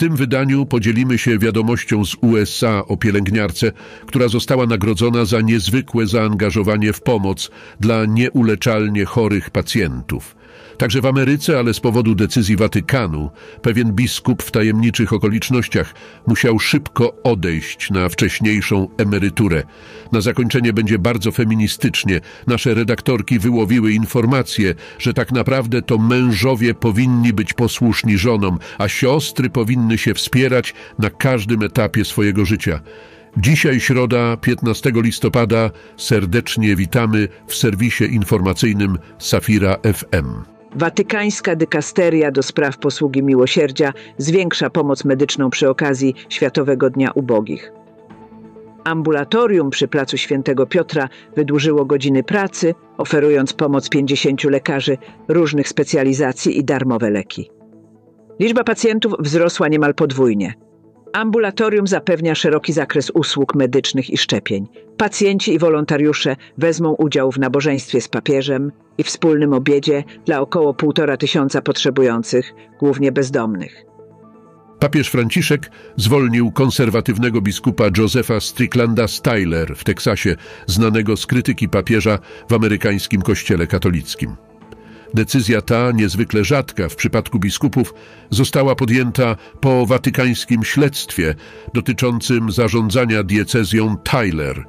[0.00, 3.72] tym wydaniu podzielimy się wiadomością z USA o pielęgniarce,
[4.06, 10.39] która została nagrodzona za niezwykłe zaangażowanie w pomoc dla nieuleczalnie chorych pacjentów.
[10.78, 13.30] Także w Ameryce, ale z powodu decyzji Watykanu,
[13.62, 15.94] pewien biskup w tajemniczych okolicznościach
[16.26, 19.62] musiał szybko odejść na wcześniejszą emeryturę.
[20.12, 22.20] Na zakończenie będzie bardzo feministycznie.
[22.46, 29.50] Nasze redaktorki wyłowiły informację, że tak naprawdę to mężowie powinni być posłuszni żonom, a siostry
[29.50, 32.80] powinny się wspierać na każdym etapie swojego życia.
[33.36, 40.26] Dzisiaj środa, 15 listopada, serdecznie witamy w serwisie informacyjnym Safira FM.
[40.74, 47.72] Watykańska dykasteria do spraw posługi miłosierdzia zwiększa pomoc medyczną przy okazji Światowego Dnia Ubogich.
[48.84, 56.64] Ambulatorium przy Placu Świętego Piotra wydłużyło godziny pracy, oferując pomoc 50 lekarzy różnych specjalizacji i
[56.64, 57.50] darmowe leki.
[58.40, 60.54] Liczba pacjentów wzrosła niemal podwójnie.
[61.12, 64.68] Ambulatorium zapewnia szeroki zakres usług medycznych i szczepień.
[64.96, 71.16] Pacjenci i wolontariusze wezmą udział w nabożeństwie z papieżem i wspólnym obiedzie dla około półtora
[71.16, 73.84] tysiąca potrzebujących, głównie bezdomnych.
[74.78, 82.52] Papież Franciszek zwolnił konserwatywnego biskupa Josepha Stricklanda Styler w Teksasie, znanego z krytyki papieża w
[82.52, 84.36] amerykańskim kościele katolickim.
[85.14, 87.94] Decyzja ta, niezwykle rzadka w przypadku biskupów,
[88.30, 91.34] została podjęta po watykańskim śledztwie
[91.74, 94.64] dotyczącym zarządzania diecezją Tyler.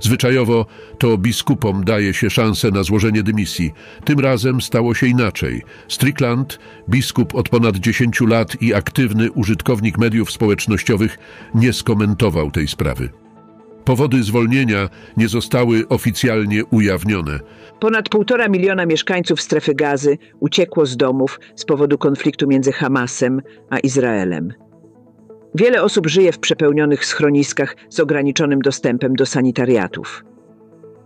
[0.00, 0.66] Zwyczajowo
[0.98, 3.72] to biskupom daje się szansę na złożenie dymisji.
[4.04, 5.62] Tym razem stało się inaczej.
[5.88, 6.58] Strickland,
[6.90, 11.18] biskup od ponad 10 lat i aktywny użytkownik mediów społecznościowych,
[11.54, 13.23] nie skomentował tej sprawy.
[13.84, 17.38] Powody zwolnienia nie zostały oficjalnie ujawnione.
[17.80, 23.78] Ponad półtora miliona mieszkańców strefy gazy uciekło z domów z powodu konfliktu między Hamasem a
[23.78, 24.52] Izraelem.
[25.54, 30.24] Wiele osób żyje w przepełnionych schroniskach z ograniczonym dostępem do sanitariatów.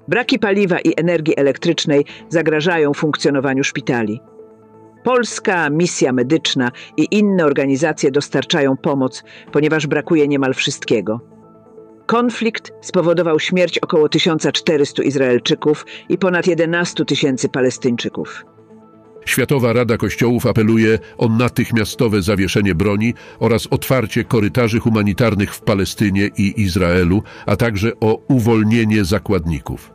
[0.08, 4.20] Braki paliwa i energii elektrycznej zagrażają funkcjonowaniu szpitali.
[5.04, 11.37] Polska misja medyczna i inne organizacje dostarczają pomoc, ponieważ brakuje niemal wszystkiego.
[12.08, 18.44] Konflikt spowodował śmierć około 1400 Izraelczyków i ponad 11 tysięcy Palestyńczyków.
[19.24, 26.62] Światowa Rada Kościołów apeluje o natychmiastowe zawieszenie broni oraz otwarcie korytarzy humanitarnych w Palestynie i
[26.62, 29.92] Izraelu, a także o uwolnienie zakładników.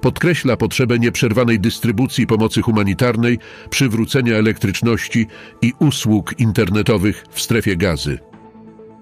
[0.00, 3.38] Podkreśla potrzebę nieprzerwanej dystrybucji pomocy humanitarnej,
[3.70, 5.26] przywrócenia elektryczności
[5.62, 8.29] i usług internetowych w strefie gazy.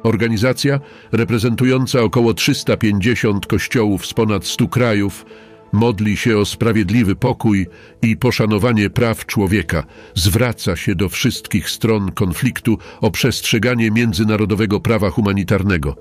[0.03, 0.81] Organizacja,
[1.13, 5.25] reprezentująca około 350 kościołów z ponad 100 krajów,
[5.73, 7.67] modli się o sprawiedliwy pokój
[8.03, 15.97] i poszanowanie praw człowieka, zwraca się do wszystkich stron konfliktu o przestrzeganie międzynarodowego prawa humanitarnego.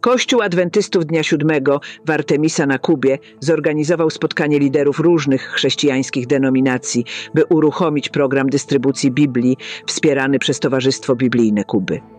[0.00, 7.04] Kościół Adwentystów Dnia Siódmego w Artemisa na Kubie zorganizował spotkanie liderów różnych chrześcijańskich denominacji,
[7.34, 9.56] by uruchomić program dystrybucji Biblii
[9.86, 12.15] wspierany przez Towarzystwo Biblijne Kuby.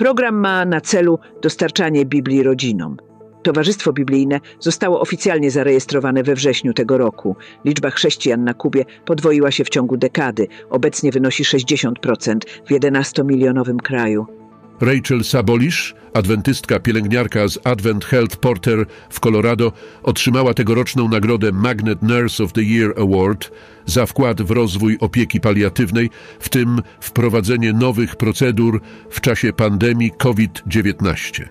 [0.00, 2.96] Program ma na celu dostarczanie Biblii rodzinom.
[3.42, 7.36] Towarzystwo Biblijne zostało oficjalnie zarejestrowane we wrześniu tego roku.
[7.64, 10.46] Liczba chrześcijan na Kubie podwoiła się w ciągu dekady.
[10.70, 14.39] Obecnie wynosi 60% w 11-milionowym kraju.
[14.80, 22.44] Rachel Sabolisz, adwentystka pielęgniarka z Advent Health Porter w Colorado, otrzymała tegoroczną nagrodę Magnet Nurse
[22.44, 23.50] of the Year Award
[23.86, 28.80] za wkład w rozwój opieki paliatywnej, w tym wprowadzenie nowych procedur
[29.10, 31.48] w czasie pandemii COVID-19.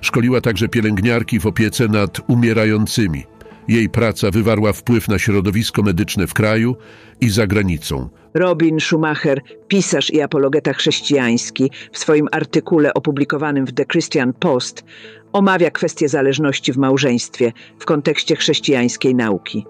[0.00, 3.33] Szkoliła także pielęgniarki w opiece nad umierającymi.
[3.68, 6.76] Jej praca wywarła wpływ na środowisko medyczne w kraju
[7.20, 8.08] i za granicą.
[8.34, 14.84] Robin Schumacher, pisarz i apologeta chrześcijański, w swoim artykule opublikowanym w The Christian Post
[15.32, 19.66] omawia kwestię zależności w małżeństwie w kontekście chrześcijańskiej nauki.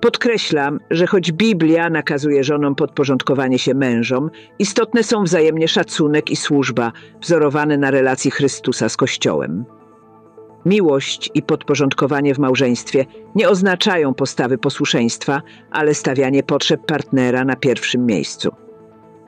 [0.00, 6.92] Podkreślam, że choć Biblia nakazuje żonom podporządkowanie się mężom, istotne są wzajemnie szacunek i służba,
[7.22, 9.64] wzorowane na relacji Chrystusa z Kościołem.
[10.68, 18.06] Miłość i podporządkowanie w małżeństwie nie oznaczają postawy posłuszeństwa, ale stawianie potrzeb partnera na pierwszym
[18.06, 18.50] miejscu.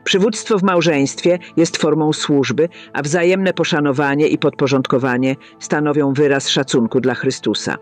[0.04, 7.14] Przywództwo w małżeństwie jest formą służby, a wzajemne poszanowanie i podporządkowanie stanowią wyraz szacunku dla
[7.14, 7.76] Chrystusa.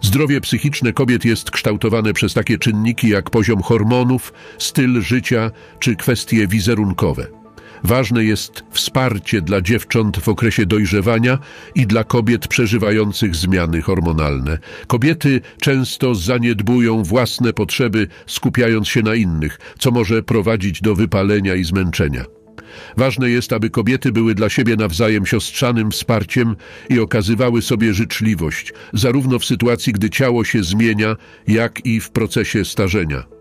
[0.00, 6.46] Zdrowie psychiczne kobiet jest kształtowane przez takie czynniki jak poziom hormonów, styl życia czy kwestie
[6.46, 7.39] wizerunkowe.
[7.84, 11.38] Ważne jest wsparcie dla dziewcząt w okresie dojrzewania
[11.74, 14.58] i dla kobiet przeżywających zmiany hormonalne.
[14.86, 21.64] Kobiety często zaniedbują własne potrzeby, skupiając się na innych, co może prowadzić do wypalenia i
[21.64, 22.24] zmęczenia.
[22.96, 26.56] Ważne jest, aby kobiety były dla siebie nawzajem siostrzanym wsparciem
[26.88, 31.16] i okazywały sobie życzliwość, zarówno w sytuacji, gdy ciało się zmienia,
[31.46, 33.39] jak i w procesie starzenia.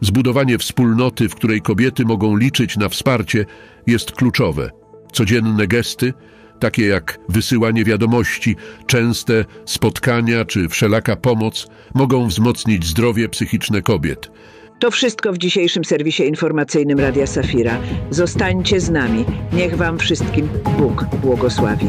[0.00, 3.46] Zbudowanie wspólnoty, w której kobiety mogą liczyć na wsparcie,
[3.86, 4.70] jest kluczowe.
[5.12, 6.12] Codzienne gesty,
[6.60, 8.56] takie jak wysyłanie wiadomości,
[8.86, 14.30] częste spotkania czy wszelaka pomoc, mogą wzmocnić zdrowie psychiczne kobiet.
[14.80, 17.80] To wszystko w dzisiejszym serwisie informacyjnym Radia Safira.
[18.10, 19.24] Zostańcie z nami.
[19.52, 20.48] Niech Wam wszystkim
[20.78, 21.88] Bóg błogosławi.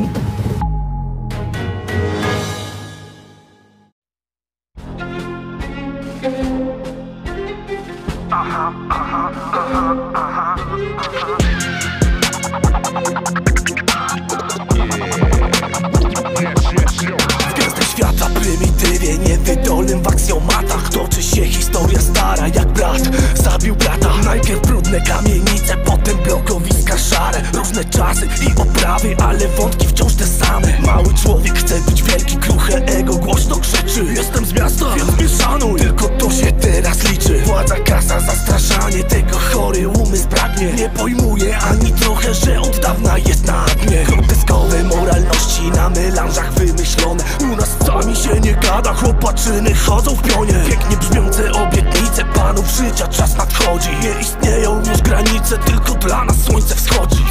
[28.43, 30.79] I oprawy, ale wątki wciąż te same.
[30.85, 34.05] Mały człowiek chce być wielki, kruche ego głośno krzyczy.
[34.15, 37.39] Jestem z miasta, więc nie szanuj, tylko to się teraz liczy.
[37.39, 40.73] Władza, kasa, zastraszanie, tego chory umysł pragnie.
[40.73, 44.03] Nie pojmuje ani trochę, że od dawna jest na dnie.
[44.03, 47.23] Groteskowe moralności na melanżach wymyślone.
[47.43, 50.53] U nas sami się nie gada, chłopaczyny chodzą w pionie.
[50.69, 53.89] Pięknie brzmiące obietnice, panów życia czas nadchodzi.
[54.03, 57.25] Nie istnieją już granice, tylko dla nas słońce wschodzi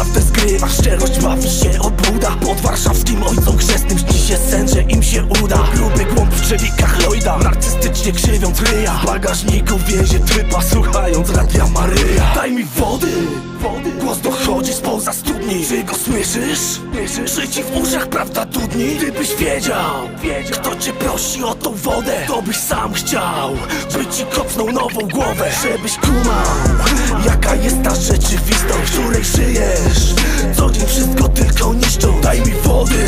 [0.00, 5.02] prawdę zgrywa, szczerość bawi się obłuda Pod warszawskim ojcom chrzestnym śni się sen, że im
[5.02, 5.58] się uda.
[5.74, 8.92] Gruby głąb w drzewikach Lloyda, narcystycznie krzywiąc ryja.
[8.92, 12.34] W bagażniku wiezie trypa, słuchając radia Maryja.
[12.34, 13.12] Daj mi wody,
[13.60, 13.90] wody.
[13.92, 15.66] Głos dochodzi spoza studni.
[15.68, 16.80] Czy go słyszysz?
[17.24, 18.96] Życi w uszach, prawda dudni?
[18.96, 20.08] Gdybyś wiedział,
[20.52, 23.50] kto cię prosi o tą wodę To byś sam chciał,
[23.92, 25.50] by ci kopnął nową głowę.
[25.62, 26.86] Żebyś kumał,
[27.26, 30.14] jaka jest ta rzeczywistość W której żyjesz,
[30.56, 32.20] co dzień wszystko tylko niszczą.
[32.20, 33.06] Daj mi wody,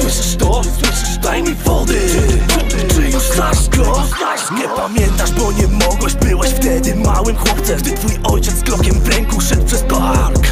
[0.00, 0.62] słyszysz to?
[1.22, 2.00] Daj mi wody,
[2.94, 4.02] czy już znasz go?
[4.58, 7.78] Nie pamiętasz, bo nie mogłeś, byłeś wtedy małym chłopcem.
[7.78, 10.46] Gdy twój ojciec z klokiem w ręku szedł przez park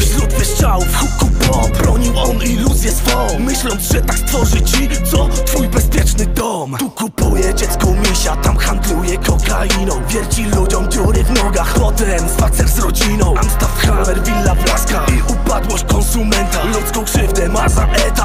[0.00, 5.28] Wśród wyszczałów huku bomb Bronił on iluzję swą Myśląc, że tak stworzy ci, co?
[5.28, 6.76] Twój bezpieczny dom.
[6.78, 10.02] Tu kupuje dziecku misia, tam handluje kokainą.
[10.08, 13.34] Wierci ludziom dziury w nogach Potem spacer z rodziną.
[13.38, 16.64] Amstaff, Hammer, Villa Blaska I upadłość konsumenta.
[16.64, 18.19] Ludzką krzywdę ma za etat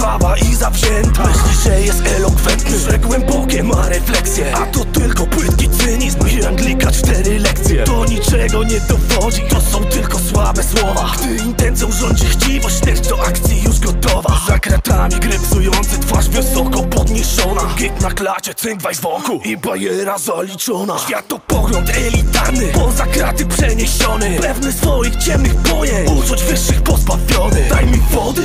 [0.00, 1.22] Krwawa i zawzięta.
[1.26, 4.56] Myśli, że jest elokwentny Że głębokie ma refleksje.
[4.56, 7.84] A to tylko płytki cynizm I Anglika cztery lekcje.
[7.84, 11.12] To niczego nie dowodzi To są tylko słabe słowa.
[11.18, 14.40] Gdy intencją rządzi chciwość Lecz do akcji już gotowa
[15.00, 17.60] kratami gry psujący Twarz wysoko podniesiona.
[17.78, 20.98] Git na klacie, cynk z wokół I bajera zaliczona.
[20.98, 24.38] Światopogląd elitarny Poza kraty przeniesiony.
[24.40, 27.68] Pewny swoich ciemnych pojęć Uczuć wyższych pozbawiony.
[27.70, 28.42] Daj mi wody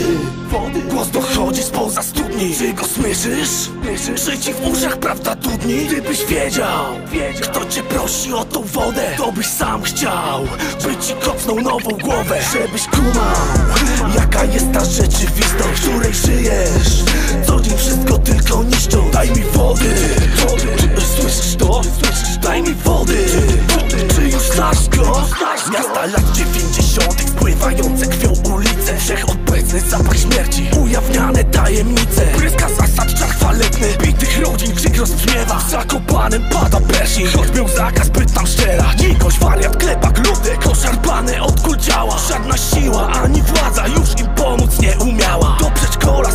[0.56, 0.82] wody.
[0.82, 2.56] Głos dochodzi spoza studni.
[2.58, 3.70] Czy go słyszysz?
[4.26, 5.86] Życi w uszach, prawda dudni?
[5.86, 6.86] Gdybyś wiedział,
[7.42, 10.48] kto cię prosi o tą wodę To byś sam chciał,
[10.84, 13.68] by ci kopnął nową głowę Żebyś kumał,
[14.16, 16.14] jaka jest ta rzeczywistość której
[16.46, 17.04] żyjesz,
[17.48, 19.12] co dzień wszystko tylko niszczą?
[19.12, 19.96] Daj mi wody,
[21.16, 21.82] słyszysz to?
[22.42, 23.26] Daj mi wody,
[24.16, 25.22] czy już znasz go?
[25.72, 28.98] Miasta lat 90 spływające krwią ulice.
[28.98, 32.22] Wszechobecny zapach śmierci Ujawniane tajemnice.
[32.38, 38.10] Pryska zasad czar chwalebny Bitych rodzin krzyk rozbrzmiewa W Zakopanem pada Pershing Choć był zakaz
[38.10, 43.88] byt tam szczera Dzikość, wariat, klepa, gludek Oszarpane od kul ciała Żadna siła ani władza
[43.88, 45.58] już im pomóc nie umiała.
[45.60, 46.32] Do przedszkola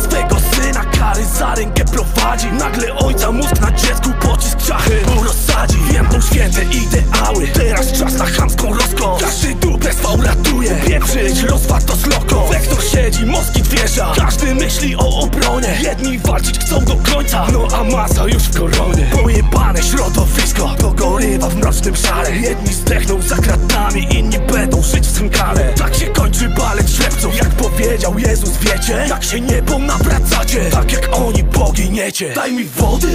[17.31, 22.35] do No a masa już w koronie Pojebane środowisko Pogorywa w mrocznym szale.
[22.35, 27.49] Jedni zdechną za kratami Inni będą żyć w cynkale Tak się kończy balet ślepców Jak
[27.49, 29.05] powiedział Jezus, wiecie?
[29.09, 32.33] Jak się niebo nawracacie Tak jak oni poginiecie.
[32.33, 33.07] Daj mi wody,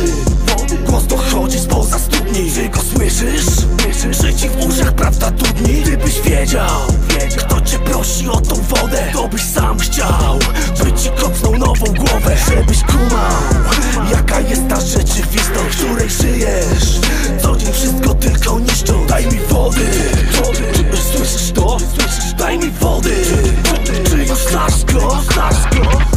[0.47, 0.79] wody.
[0.79, 2.53] Głos dochodzi spoza studni.
[2.55, 3.67] Czy go słyszysz?
[4.11, 5.83] Życi w uszach, prawda dudni?
[5.83, 6.81] Gdybyś wiedział,
[7.39, 10.39] kto cię prosi o tą wodę To byś sam chciał,
[12.49, 13.43] Żebyś kumał,
[14.11, 17.01] jaka jest ta rzeczywistość W której żyjesz,
[17.43, 19.87] co dzień wszystko tylko niszczą Daj mi wody,
[21.13, 21.77] słyszysz to?
[22.39, 23.15] Daj mi wody,
[24.11, 26.16] czy już znasz go?